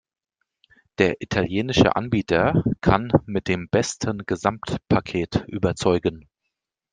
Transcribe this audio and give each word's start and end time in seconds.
Der 0.97 1.21
italienische 1.21 1.95
Anbieter 1.95 2.63
kann 2.81 3.11
mit 3.27 3.47
dem 3.47 3.69
besten 3.69 4.25
Gesamtpaket 4.25 5.45
überzeugen. 5.47 6.27